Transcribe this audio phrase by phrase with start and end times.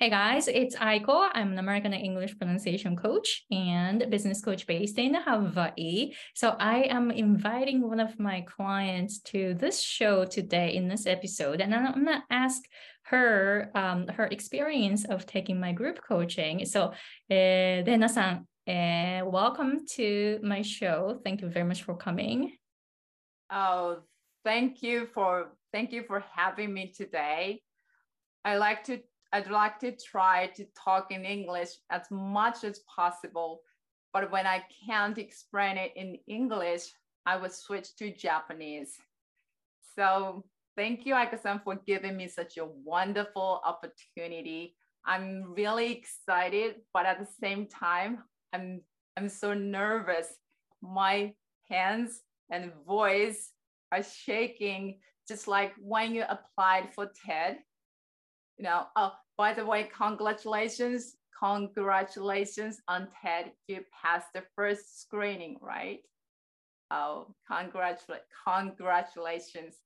[0.00, 1.28] Hey guys, it's Aiko.
[1.34, 6.12] I'm an American English pronunciation coach and business coach based in Hawaii.
[6.36, 11.60] So I am inviting one of my clients to this show today in this episode,
[11.60, 12.62] and I'm gonna ask
[13.06, 16.64] her um, her experience of taking my group coaching.
[16.64, 16.92] So,
[17.28, 21.18] uh, Reina-san, uh, welcome to my show.
[21.24, 22.52] Thank you very much for coming.
[23.50, 23.98] Oh,
[24.44, 27.62] thank you for thank you for having me today.
[28.44, 29.00] I like to
[29.32, 33.60] I'd like to try to talk in English as much as possible,
[34.12, 36.92] but when I can't explain it in English,
[37.26, 38.96] I will switch to Japanese.
[39.94, 40.44] So
[40.76, 44.74] thank you, Aiko-san, for giving me such a wonderful opportunity.
[45.04, 48.80] I'm really excited, but at the same time, I'm
[49.16, 50.28] I'm so nervous.
[50.80, 51.34] My
[51.68, 53.52] hands and voice
[53.92, 57.58] are shaking, just like when you applied for TED
[58.58, 63.52] you know, oh, by the way, congratulations, congratulations on TED.
[63.68, 66.00] You passed the first screening, right?
[66.90, 69.76] Oh, congratulations, congratulations.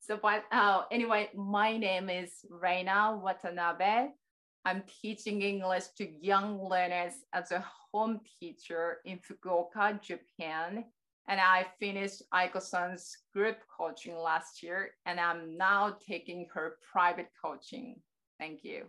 [0.00, 4.08] So, but uh, anyway, my name is Reina Watanabe.
[4.64, 10.84] I'm teaching English to young learners as a home teacher in Fukuoka, Japan.
[11.28, 17.96] And I finished Aiko-san's group coaching last year, and I'm now taking her private coaching.
[18.42, 18.86] Thank you.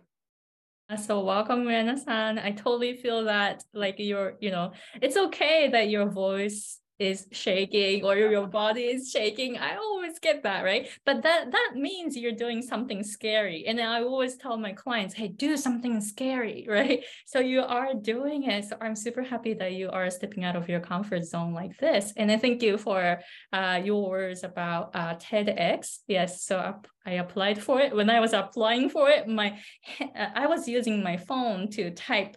[1.06, 2.40] So welcome, Reina-san.
[2.40, 8.04] I totally feel that like you're, you know, it's okay that your voice is shaking
[8.04, 10.88] or your body is shaking i always get that right?
[11.04, 13.64] But that that means you're doing something scary.
[13.66, 17.04] And i always tell my clients hey do something scary right?
[17.26, 18.64] So you are doing it.
[18.64, 22.12] So i'm super happy that you are stepping out of your comfort zone like this.
[22.16, 23.20] And i thank you for
[23.52, 25.98] uh, your words about uh, TEDx.
[26.06, 26.74] Yes so
[27.06, 27.94] I applied for it.
[27.94, 29.58] When i was applying for it my
[30.42, 32.36] i was using my phone to type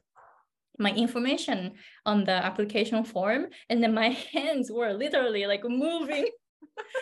[0.78, 1.73] my information
[2.06, 6.27] on the application form and then my hands were literally like moving.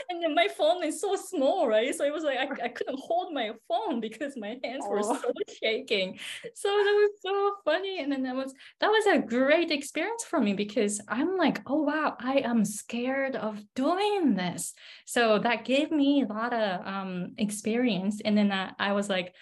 [0.09, 1.93] And then my phone is so small right?
[1.93, 5.19] So it was like I, I couldn't hold my phone because my hands were oh.
[5.21, 5.31] so
[5.61, 6.17] shaking.
[6.53, 7.99] So that was so funny.
[7.99, 11.81] And then that was that was a great experience for me because i'm like oh
[11.83, 14.73] wow i am scared of doing this.
[15.05, 18.21] So that gave me a lot of um experience.
[18.23, 19.33] And then I, I was like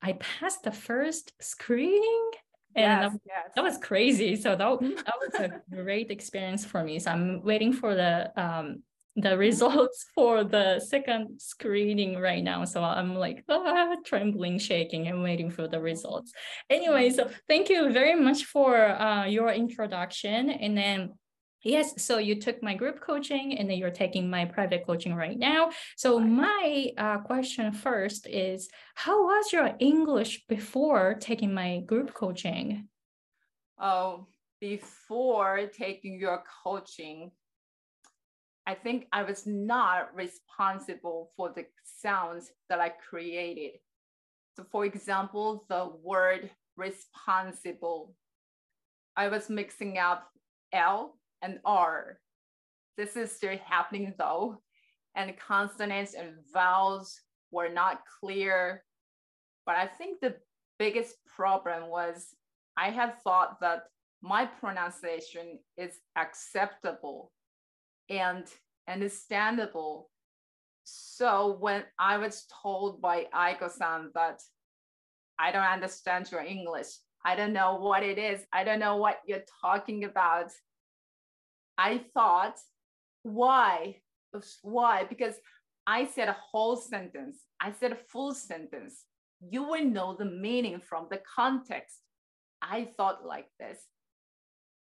[0.00, 2.30] I passed the first screening
[2.74, 3.50] and yes, that, yes.
[3.54, 4.36] that, was crazy.
[4.36, 6.98] So that, that was a great experience for me.
[6.98, 8.82] So i'm waiting for the um
[9.16, 12.64] the results for the second screening right now.
[12.64, 15.08] So i'm like ah, trembling shaking.
[15.08, 16.32] And waiting for the results.
[16.70, 20.50] Anyway so thank you very much for uh, your introduction.
[20.50, 21.12] And then
[21.64, 25.38] Yes, so you took my group coaching and then you're taking my private coaching right
[25.38, 25.70] now.
[25.96, 32.88] So my uh, question first is, how was your English before taking my group coaching?
[33.78, 34.26] Oh,
[34.60, 37.30] before taking your coaching,
[38.66, 43.78] I think I was not responsible for the sounds that I created.
[44.56, 48.14] So for example, the word responsible,
[49.16, 50.28] I was mixing up
[50.72, 52.18] L and R.
[52.96, 54.62] This is still happening though,
[55.14, 57.20] and consonants and vowels
[57.50, 58.84] were not clear.
[59.66, 60.36] But I think the
[60.78, 62.34] biggest problem was
[62.76, 63.84] I had thought that
[64.22, 67.32] my pronunciation is acceptable
[68.08, 68.44] and
[68.88, 70.10] understandable.
[70.84, 74.40] So when I was told by Aiko-san that
[75.38, 76.88] I don't understand your English,
[77.24, 80.50] I don't know what it is, I don't know what you're talking about,
[81.78, 82.58] I thought,
[83.22, 83.96] why?
[84.62, 85.04] Why?
[85.04, 85.34] Because
[85.86, 89.04] I said a whole sentence, I said a full sentence.
[89.40, 91.96] You will know the meaning from the context.
[92.60, 93.78] I thought like this.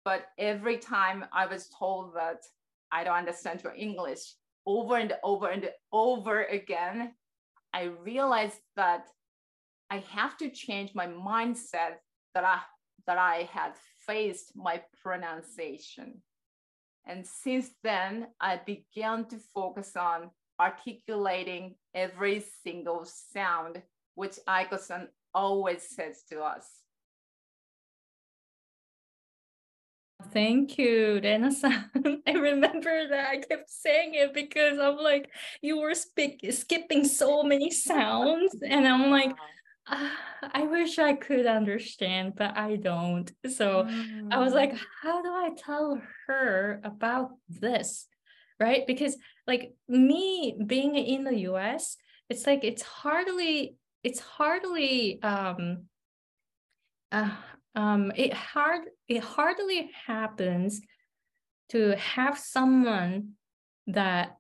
[0.05, 2.43] But every time I was told that
[2.91, 4.35] I don't understand your English
[4.67, 7.15] over and over and over again,
[7.73, 9.07] I realized that
[9.91, 12.01] I have to change my mindset
[12.35, 12.61] that I
[13.07, 13.73] that I had
[14.07, 16.23] faced my pronunciation.
[17.07, 23.83] And since then, I began to focus on articulating every single sound,
[24.15, 26.67] which Aiko-san always says to us.
[30.33, 31.91] Thank you, Reina-san.
[32.27, 35.29] I remember that I kept saying it because I'm like,
[35.61, 38.55] you were speak, skipping so many sounds.
[38.65, 39.35] And I'm like,
[39.87, 40.09] uh,
[40.55, 43.31] I wish I could understand, but I don't.
[43.49, 44.33] So mm.
[44.33, 44.81] I was like, mm.
[45.03, 48.07] how do I tell her about this?
[48.61, 48.87] Right.
[48.87, 51.97] Because, like, me being in the US,
[52.29, 55.85] it's like, it's hardly, it's hardly, um,
[57.11, 57.31] uh,
[57.75, 60.81] um, it hard it hardly happens
[61.71, 63.31] to have someone
[63.87, 64.37] that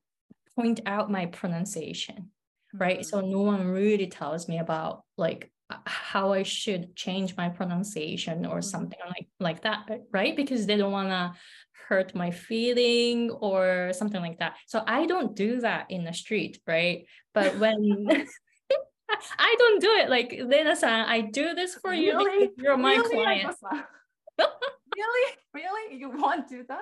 [0.54, 2.30] point out my pronunciation,
[2.74, 3.00] right?
[3.00, 3.04] Mm-hmm.
[3.04, 5.50] So no one really tells me about like
[5.86, 8.72] how I should change my pronunciation or mm-hmm.
[8.74, 10.34] something like like that, right?
[10.36, 11.32] Because they don't want to
[11.88, 14.56] hurt my feeling or something like that.
[14.66, 17.06] So I don't do that in the street, right?
[17.32, 17.78] But when
[19.38, 22.46] I don't do it like Reina-san, I do this for you really?
[22.48, 23.14] because you're my really?
[23.14, 23.56] client.
[24.96, 25.32] really?
[25.54, 25.96] Really?
[25.96, 26.80] You won't do that?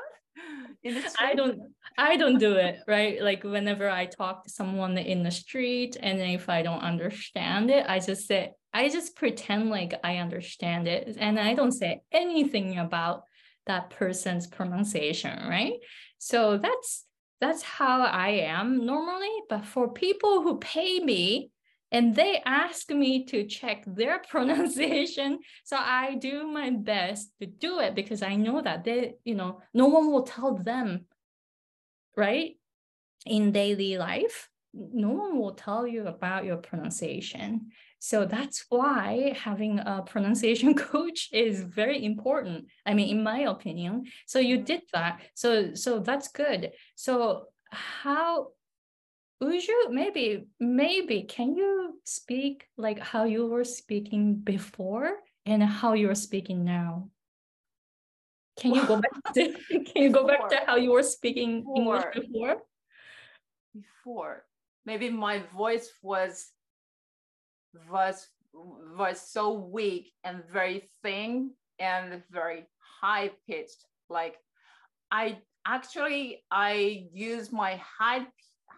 [1.18, 1.60] I don't
[1.98, 3.20] I don't do it, right?
[3.20, 7.84] Like whenever I talk to someone in the street and if I don't understand it,
[7.88, 12.78] I just say I just pretend like I understand it and I don't say anything
[12.78, 13.24] about
[13.66, 15.74] that person's pronunciation, right?
[16.18, 17.04] So that's
[17.40, 21.50] that's how I am normally, but for people who pay me
[21.92, 25.38] and they ask me to check their pronunciation.
[25.64, 29.60] So i do my best to do it because i know that they you know
[29.74, 31.06] no one will tell them
[32.16, 32.56] right?
[33.26, 37.70] In daily life no one will tell you about your pronunciation.
[37.98, 42.66] So that's why having a pronunciation coach is very important.
[42.86, 44.04] I mean in my opinion.
[44.26, 45.20] So you did that.
[45.34, 46.72] So so that's good.
[46.94, 48.48] So how
[49.40, 55.16] you maybe maybe can you speak like how you were speaking before
[55.46, 57.08] and how you're speaking now?
[58.58, 61.76] Can you go back to can you go back to how you were speaking before.
[61.76, 62.56] english before.
[63.74, 64.44] before?
[64.84, 66.50] Maybe my voice was
[67.90, 72.66] was was so weak and very thin and very
[73.00, 74.36] high pitched like
[75.12, 78.26] i actually i use my high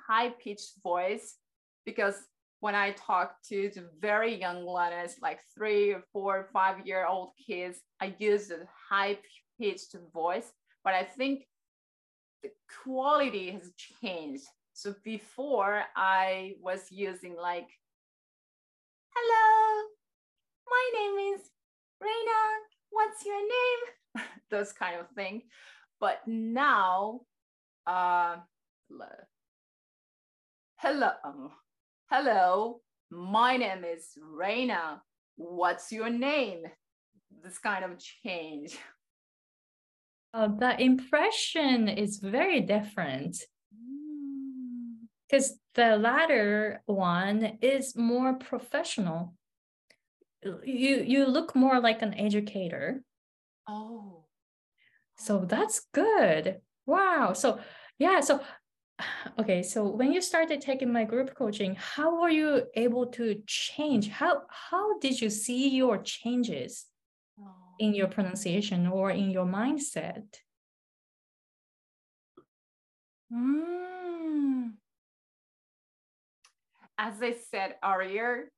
[0.06, 1.36] high pitched voice
[1.84, 2.16] because
[2.60, 7.30] when I talk to the very young learners, like three or four, five year old
[7.44, 9.18] kids, I use a high
[9.60, 10.52] pitched voice,
[10.84, 11.44] but I think
[12.42, 12.50] the
[12.84, 14.44] quality has changed.
[14.74, 17.68] So before I was using like,
[19.14, 19.88] hello,
[20.68, 21.40] my name is
[22.00, 22.40] Reina,
[22.90, 24.24] what's your name?
[24.50, 25.42] Those kind of thing.
[26.00, 27.20] But now,
[27.86, 28.36] uh,
[30.82, 31.12] hello,
[32.10, 35.00] hello, my name is Reina.
[35.36, 36.64] What's your name?
[37.44, 38.76] This kind of change.
[40.34, 43.36] Uh, the impression is very different
[45.30, 45.56] because mm.
[45.74, 49.34] the latter one is more professional.
[50.42, 53.04] You you look more like an educator.
[53.68, 54.24] Oh.
[55.16, 56.60] So that's good.
[56.86, 57.34] Wow.
[57.34, 57.60] So
[57.98, 58.40] yeah, so
[59.38, 64.08] okay so when you started taking my group coaching how were you able to change
[64.08, 66.86] how how did you see your changes
[67.40, 67.50] oh.
[67.78, 70.24] in your pronunciation or in your mindset
[73.32, 74.70] mm.
[76.98, 78.50] as i said earlier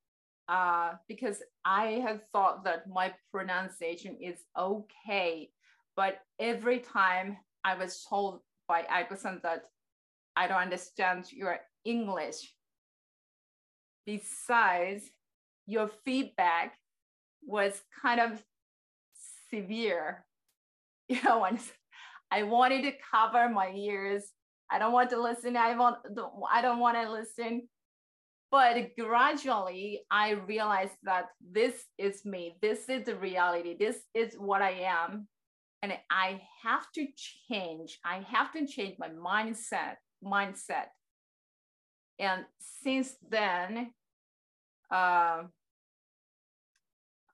[0.47, 5.49] uh, because i had thought that my pronunciation is okay
[5.97, 9.65] but every time i was told by Aiko-san that
[10.37, 12.53] I don't understand your English.
[14.07, 15.05] Besides,
[15.67, 16.77] your feedback
[17.47, 18.43] was kind of
[19.51, 20.25] severe.
[21.07, 21.71] You know, once
[22.31, 24.25] I wanted to cover my ears.
[24.71, 25.57] I don't want to listen.
[25.57, 25.99] I want.
[26.51, 27.69] I don't want to listen.
[28.51, 32.57] But gradually, I realized that this is me.
[32.63, 33.77] This is the reality.
[33.79, 35.29] This is what I am,
[35.83, 37.99] and I have to change.
[38.05, 40.89] I have to change my mindset mindset.
[42.19, 43.91] And since then,
[44.91, 45.43] uh,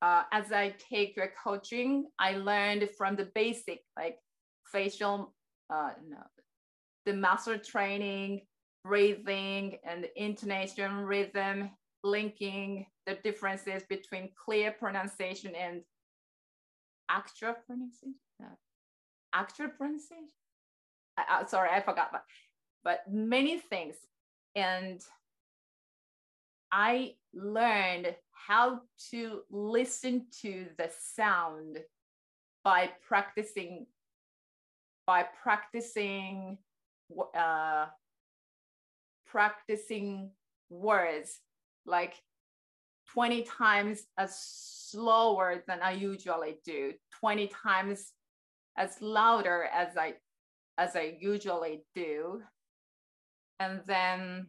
[0.03, 4.17] uh, as I take your coaching, I learned from the basic, like
[4.73, 5.35] facial,
[5.69, 6.19] uh, no,
[7.05, 8.43] the muscle training,
[8.85, 11.71] breathing, and intonation, rhythm,
[12.03, 15.83] linking the differences between clear pronunciation and
[17.11, 18.15] actual pronunciation.
[19.35, 20.29] Actual pronunciation.
[21.19, 22.09] I, sorry, I forgot.
[22.11, 22.23] But
[22.85, 23.97] but many things.
[24.55, 25.01] And
[26.73, 31.79] I learned how to listen to the sound
[32.65, 33.87] by practicing
[35.07, 36.59] by practicing
[37.37, 37.87] uh,
[39.27, 40.31] practicing
[40.69, 41.41] words
[41.87, 42.15] like
[43.13, 48.13] 20 times as slower than I usually do, 20 times
[48.77, 50.15] as louder as I
[50.79, 52.43] as I usually do
[53.61, 54.47] and then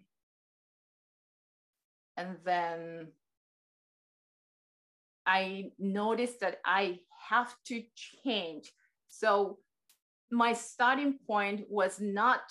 [2.17, 3.07] and then
[5.25, 6.99] I noticed that I
[7.29, 8.71] have to change.
[9.07, 9.59] So
[10.31, 12.41] my starting point was not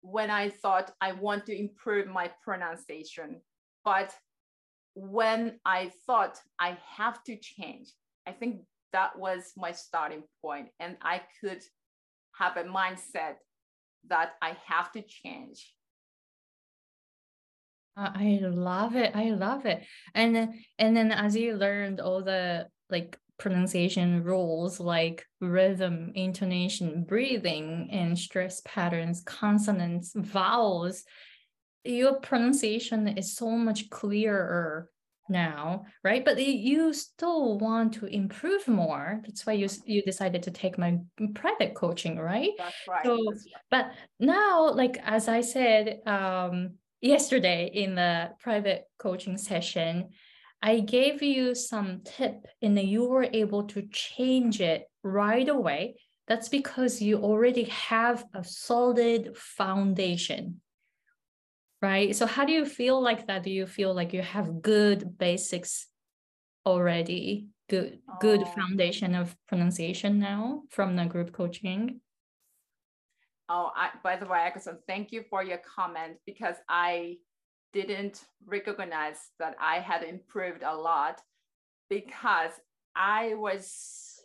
[0.00, 3.40] when I thought I want to improve my pronunciation,
[3.84, 4.14] but
[4.94, 7.92] when I thought I have to change.
[8.26, 11.62] I think that was my starting point, and I could
[12.38, 13.36] have a mindset
[14.08, 15.72] that I have to change.
[17.96, 19.16] I love it.
[19.16, 19.82] I love it.
[20.14, 27.04] And then and then as you learned all the like pronunciation rules like rhythm, intonation,
[27.04, 31.04] breathing, and stress patterns, consonants, vowels,
[31.84, 34.90] your pronunciation is so much clearer
[35.28, 36.24] now, right?
[36.24, 39.20] But you still want to improve more.
[39.24, 40.98] That's why you you decided to take my
[41.34, 42.50] private coaching, right?
[42.58, 43.04] That's right.
[43.04, 43.32] So,
[43.70, 50.10] but now, like as I said um, yesterday in the private coaching session,
[50.62, 55.96] I gave you some tip, and you were able to change it right away.
[56.28, 60.60] That's because you already have a solid foundation
[61.82, 62.14] right?
[62.14, 63.42] So how do you feel like that?
[63.42, 65.86] Do you feel like you have good basics
[66.64, 67.48] already?
[67.68, 68.46] Good good oh.
[68.46, 72.00] foundation of pronunciation now from the group coaching?
[73.48, 77.18] Oh, I, by the way, Aiko-san, thank you for your comment because I
[77.72, 81.20] didn't recognize that I had improved a lot
[81.88, 82.52] because
[82.96, 84.16] I was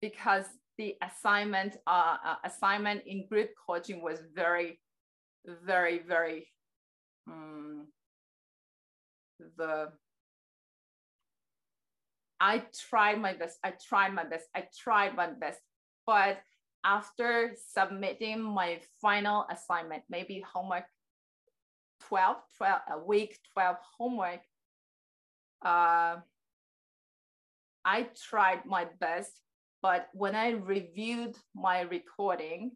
[0.00, 0.44] because
[0.78, 4.78] the assignment uh, uh assignment in group coaching was very
[5.46, 6.46] very, very
[7.26, 7.86] um,
[9.56, 9.92] the
[12.40, 13.58] I tried my best.
[13.62, 14.46] I tried my best.
[14.54, 15.60] I tried my best.
[16.04, 16.38] But
[16.84, 20.86] after submitting my final assignment, maybe homework
[22.08, 24.40] 12, 12 a week 12 homework,
[25.64, 26.16] uh,
[27.84, 29.40] I tried my best.
[29.80, 32.72] But when I reviewed my recording,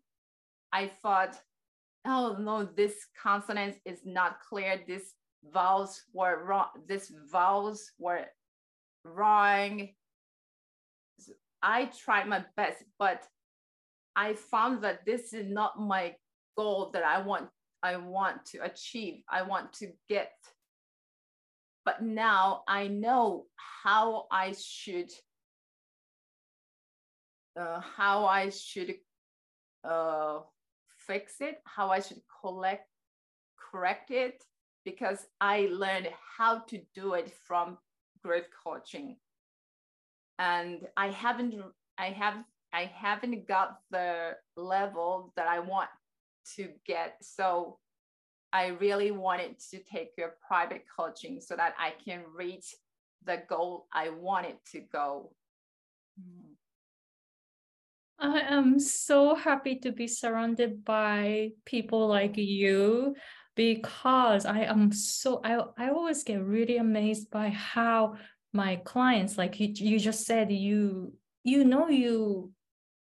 [0.73, 1.37] I thought
[2.07, 4.81] oh no, this consonant is not clear.
[4.87, 5.15] This
[5.53, 6.69] vowels were wrong.
[6.89, 8.25] This vowels were
[9.05, 9.89] wrong.
[11.63, 13.23] I tried my best, but
[14.15, 16.15] I found that this is not my
[16.57, 17.49] goal that I want
[17.83, 19.23] I want to achieve.
[19.29, 20.33] I want to get.
[21.85, 25.11] But now I know how I should
[27.59, 28.95] uh, how I should
[29.85, 30.41] uh,
[31.07, 32.89] fix it, how I should collect,
[33.59, 34.43] correct it,
[34.85, 36.09] because I learned
[36.39, 37.79] how to do it from
[38.23, 39.17] group coaching.
[40.39, 41.55] And I haven't,
[41.99, 45.89] I have, I haven't got the level that I want
[46.57, 47.17] to get.
[47.23, 47.79] So
[48.53, 52.75] I really wanted to take your private coaching so that I can reach
[53.25, 55.33] the goal I wanted to go.
[56.21, 56.53] Mm-hmm.
[58.19, 63.15] I am so happy to be surrounded by people like you
[63.55, 68.17] because I am so I, I always get really amazed by how
[68.53, 71.13] my clients like you, you just said you
[71.45, 72.53] you know you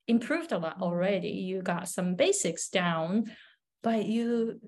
[0.06, 1.30] improved a lot already.
[1.30, 3.30] You got some basics down
[3.82, 4.60] but you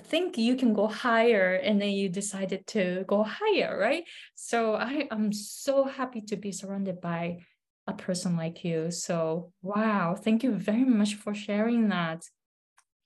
[0.00, 4.04] think you can go higher and then you decided to go higher right?
[4.36, 7.38] So i am so happy to be surrounded by
[7.86, 8.90] a person like you.
[8.90, 12.24] So, wow, thank you very much for sharing that.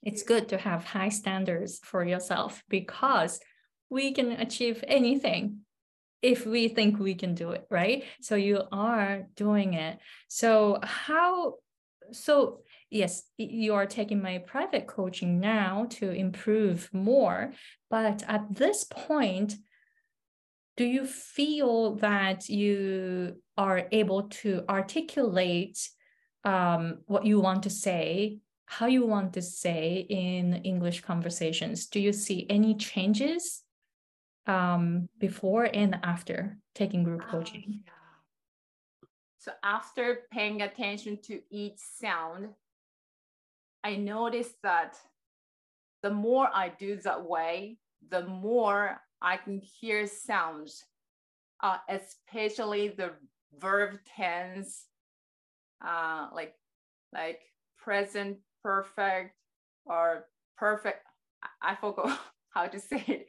[0.03, 3.41] It's good to have high standards for yourself because
[3.89, 5.61] we can achieve anything
[6.23, 8.05] if we think we can do it, right?
[8.21, 9.99] So, you are doing it.
[10.29, 11.55] So, how,
[12.13, 17.53] so yes, you are taking my private coaching now to improve more.
[17.91, 19.57] But at this point,
[20.77, 25.89] do you feel that you are able to articulate
[26.45, 32.01] um, what you want to say how you want to say in english conversations do
[32.01, 33.63] you see any changes
[34.47, 39.09] um, before and after taking group oh, coaching oh, yeah.
[39.39, 42.49] so after paying attention to each sound
[43.83, 44.97] i noticed that
[46.03, 47.77] the more i do that way
[48.09, 50.84] the more I can hear sounds,
[51.62, 53.12] uh, especially the
[53.60, 54.86] verb tense,
[55.86, 56.56] uh, like
[57.14, 57.40] like
[57.78, 59.36] present perfect
[59.86, 60.26] or
[60.58, 61.06] perfect.
[61.62, 62.20] I forgot
[62.50, 63.28] how to say it.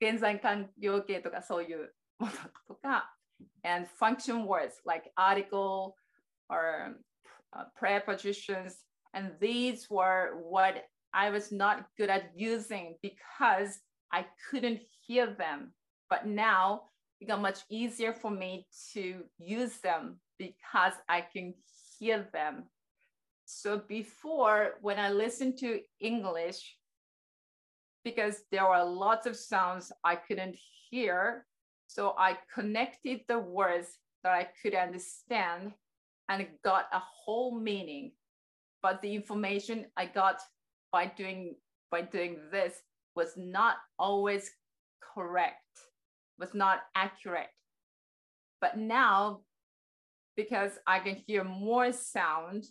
[0.00, 2.32] 現在完了形とかそういうもの
[2.68, 3.16] とか
[3.64, 5.96] and function words like article
[6.48, 6.96] or
[7.52, 13.80] uh, prepositions and these were what I was not good at using because
[14.12, 15.73] I couldn't hear them.
[16.09, 16.83] But now,
[17.19, 21.53] become much easier for me to use them because I can
[21.97, 22.65] hear them.
[23.45, 26.77] So before, when I listened to English,
[28.03, 30.57] because there were lots of sounds I couldn't
[30.89, 31.45] hear,
[31.87, 33.87] so I connected the words
[34.23, 35.73] that I could understand
[36.29, 38.11] and got a whole meaning.
[38.81, 40.41] But the information I got
[40.91, 41.55] by doing
[41.91, 42.81] by doing this
[43.15, 44.49] was not always
[45.13, 45.61] correct,
[46.39, 47.49] was not accurate.
[48.61, 49.41] But now,
[50.35, 52.65] because I can hear more sound,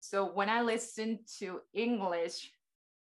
[0.00, 2.50] so when I listen to English,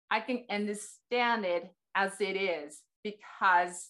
[0.09, 3.89] I can understand it as it is because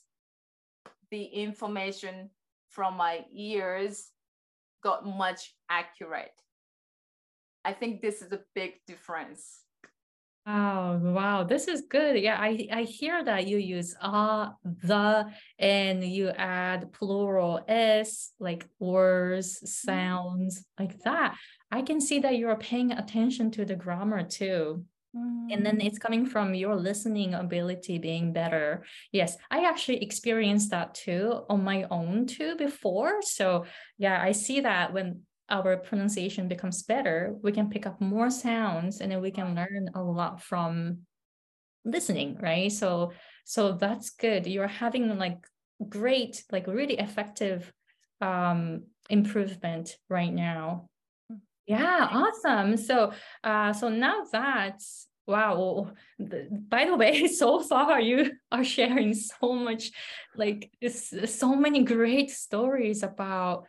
[1.10, 2.30] the information
[2.70, 4.10] from my ears
[4.84, 6.32] got much accurate.
[7.66, 9.62] I think this is a big difference.
[10.48, 11.44] Oh, wow.
[11.44, 12.20] This is good.
[12.20, 15.28] Yeah, I, I hear that you use uh, the,
[15.60, 19.68] and you add plural s, like words, mm-hmm.
[19.68, 21.36] sounds, like that.
[21.72, 24.84] I can see that you're paying attention to the grammar too.
[25.14, 25.86] And then mm.
[25.86, 28.86] it's coming from your listening ability being better.
[29.12, 33.22] Yes, I actually experienced that too on my own too before.
[33.22, 33.66] So,
[33.98, 39.02] yeah, I see that when our pronunciation becomes better, we can pick up more sounds
[39.02, 41.00] and then we can learn a lot from
[41.86, 42.72] listening, right?
[42.72, 43.12] So,
[43.46, 44.48] so that's good.
[44.48, 45.46] You're having like
[45.88, 47.72] great, like really effective
[48.22, 50.88] um improvement right now
[51.68, 52.76] yeah, awesome.
[52.76, 55.92] So, uh, so now that's wow.
[56.20, 59.92] By the way, so far you are sharing so much,
[60.36, 63.68] like so many great stories about,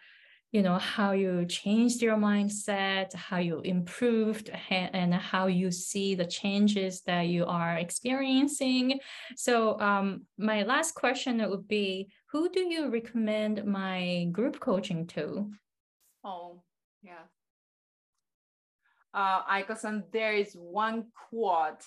[0.53, 6.27] you know, how you changed your mindset, how you improved, and how you see the
[6.27, 9.01] changes that you are experiencing.
[9.37, 15.51] So, um, my last question would be, who do you recommend my group coaching to?
[16.25, 16.63] Oh,
[17.03, 17.25] yeah
[19.15, 21.85] uh, Aiko-san, there is one quote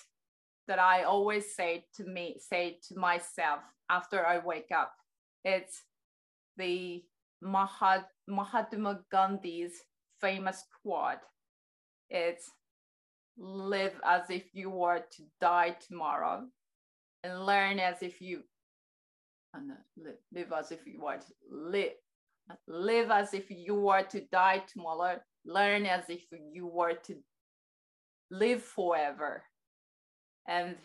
[0.68, 4.92] that I always say to me, say to myself after I wake up.
[5.44, 5.82] It's
[6.56, 7.04] the
[7.42, 9.72] Mahat, Mahatma Gandhi's
[10.20, 11.18] famous quote.
[12.08, 12.50] It's
[13.38, 16.46] live as if you were to die tomorrow
[17.22, 18.42] and learn as if you
[19.54, 21.92] uh, no, live, live as if you were to live
[22.66, 26.22] live as if you were to die tomorrow learn as if
[26.52, 27.16] you were to
[28.30, 29.44] live forever.
[30.48, 30.76] And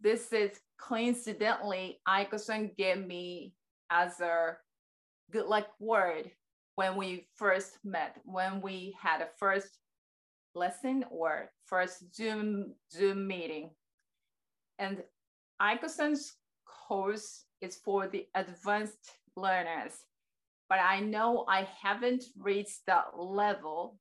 [0.00, 3.54] this is coincidentally, Aiko-san gave me
[3.90, 4.56] as a
[5.30, 6.30] good luck word
[6.76, 9.78] when we first met, when we had a first
[10.54, 13.70] lesson or first Zoom Zoom meeting.
[14.78, 15.02] And
[15.60, 16.34] Aiko-san's
[16.66, 20.04] course is for the advanced learners
[20.68, 23.98] but I know I haven't reached that level.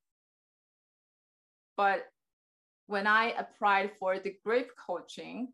[1.77, 2.05] But
[2.87, 5.53] when I applied for the group coaching,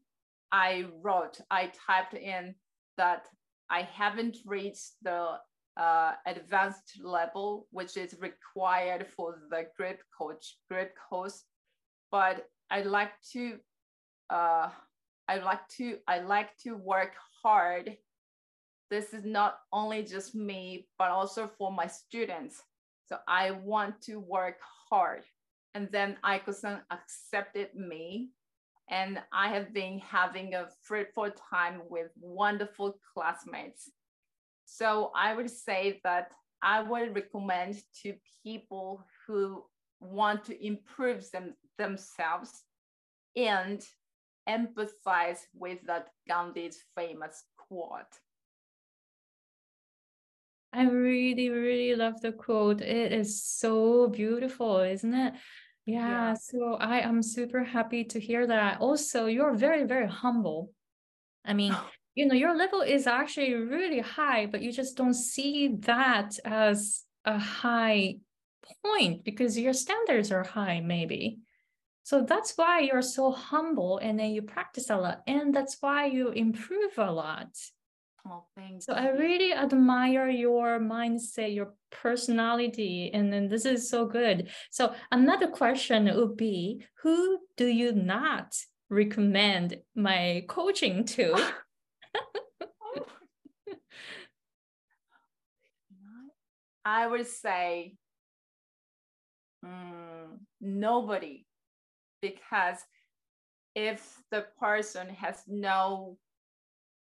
[0.52, 2.56] I wrote, I typed in
[2.98, 3.28] that
[3.70, 5.38] I haven't reached the
[5.78, 11.44] uh, advanced level, which is required for the group coach, group course.
[12.12, 13.58] But I like to,
[14.30, 14.70] uh,
[15.28, 17.98] I like to, I like to work hard
[18.94, 22.62] this is not only just me, but also for my students.
[23.08, 24.58] So I want to work
[24.88, 25.24] hard.
[25.74, 28.30] And then Aiko-san accepted me.
[28.92, 33.90] And I have been having a fruitful time with wonderful classmates.
[34.66, 39.64] So I would say that I would recommend to people who
[40.00, 42.64] want to improve them, themselves
[43.36, 43.82] and
[44.48, 48.20] empathize with that Gandhi's famous quote.
[50.74, 52.82] I really, really love the quote.
[52.82, 55.34] It is so beautiful, isn't it?
[55.86, 58.80] Yeah, yeah, so I am super happy to hear that.
[58.80, 60.72] Also, you're very, very humble.
[61.46, 61.76] I mean,
[62.16, 67.04] you know, your level is actually really high, but you just don't see that as
[67.26, 68.18] a high
[68.86, 71.40] point because your standards are high, maybe.
[72.04, 75.22] So that's why you're so humble and then you practice a lot.
[75.26, 77.48] And that's why you improve a lot.
[78.28, 78.86] Oh, thanks.
[78.86, 84.50] So I really admire your mindset, your personality, and then this is so good.
[84.72, 88.56] So another question would be, who do you not
[88.90, 91.52] recommend my coaching to?
[96.86, 97.96] I would say
[99.66, 101.46] mm, nobody,
[102.22, 102.78] because
[103.76, 106.18] if the person has no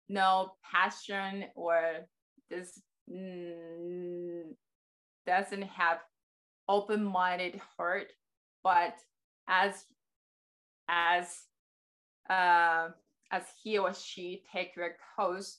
[0.08, 2.06] no passion or
[2.50, 4.42] does mm,
[5.26, 5.98] doesn't have
[6.68, 8.08] open-minded heart,
[8.64, 8.94] but
[9.48, 9.84] as
[10.88, 11.42] as
[12.30, 12.88] uh,
[13.32, 15.58] as he or she take your course,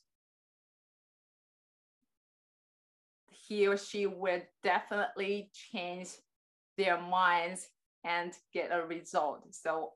[3.31, 6.09] he or she will definitely change
[6.77, 7.67] their minds
[8.03, 9.43] and get a result.
[9.53, 9.91] So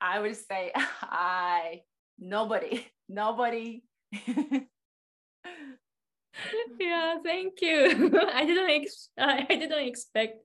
[0.00, 1.82] I would say I
[2.18, 3.84] nobody, nobody.
[6.78, 8.20] yeah, thank you.
[8.32, 10.44] I didn't ex- I didn't expect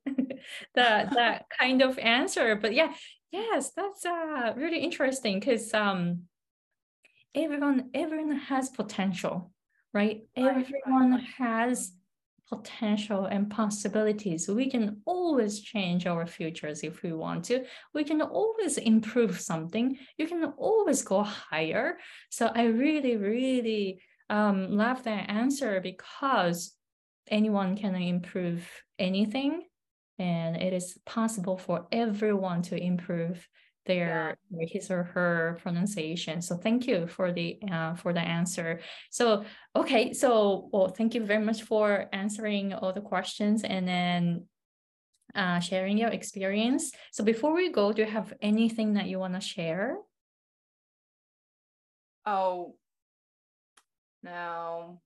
[0.76, 2.94] that that kind of answer, but yeah,
[3.32, 6.24] yes, that's uh really interesting because um
[7.36, 9.52] everyone everyone has potential,
[9.94, 10.24] right?
[10.38, 11.24] right everyone right.
[11.38, 11.94] has
[12.52, 14.48] potential and possibilities.
[14.50, 17.64] We can always change our futures if we want to.
[17.94, 19.98] We can always improve something.
[20.18, 21.98] You can always go higher.
[22.30, 26.74] So I really, really um, love that answer because
[27.30, 28.68] anyone can improve
[29.00, 29.64] anything.
[30.20, 33.48] And it is possible for everyone to improve
[33.86, 34.66] their yeah.
[34.70, 36.42] his or her pronunciation.
[36.42, 38.80] So thank you for the uh, for the answer.
[39.10, 39.44] So
[39.76, 44.46] okay so well thank you very much for answering all the questions and then
[45.34, 46.92] uh, sharing your experience.
[47.12, 49.98] So before we go do you have anything that you want to share?
[52.26, 52.76] Oh.
[54.24, 55.02] No.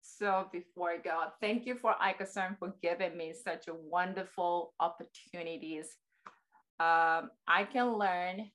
[0.00, 2.26] So before I go, thank you for Aiko
[2.58, 5.96] for giving me such a wonderful opportunities
[6.80, 8.50] um, I can learn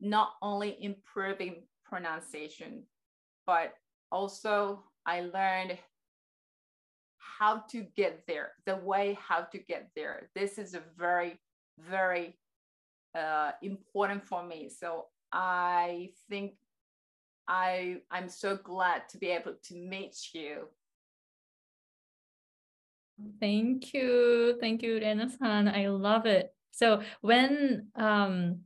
[0.00, 2.84] not only improving pronunciation,
[3.46, 3.74] but
[4.10, 5.78] also I learned
[7.18, 10.30] how to get there, the way how to get there.
[10.34, 11.38] This is a very,
[11.78, 12.36] very
[13.14, 14.68] uh, important for me.
[14.68, 16.54] So I think
[17.46, 20.68] I I'm so glad to be able to meet you.
[23.40, 24.56] Thank you.
[24.60, 25.68] Thank you, Reina-san.
[25.68, 26.52] I love it.
[26.74, 28.60] So when um,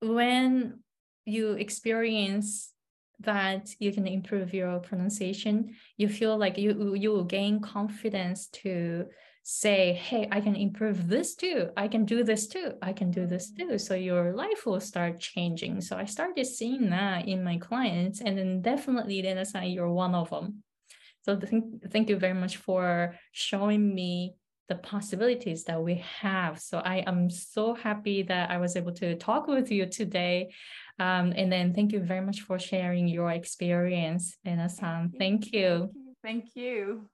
[0.00, 0.80] when
[1.24, 2.72] you experience
[3.20, 9.06] that you can improve your pronunciation, you feel like you you will gain confidence to
[9.42, 11.70] say, hey, I can improve this too.
[11.76, 12.72] I can do this too.
[12.82, 13.78] I can do this too.
[13.78, 15.80] So your life will start changing.
[15.82, 20.30] So I started seeing that in my clients, and then definitely then you're one of
[20.30, 20.64] them.
[21.22, 24.34] So thank, thank you very much for showing me
[24.68, 26.60] the possibilities that we have.
[26.60, 30.52] So I am so happy that I was able to talk with you today.
[30.98, 35.12] Um, and then thank you very much for sharing your experience, Ena-san.
[35.18, 35.90] Thank you.
[36.22, 37.08] Thank you.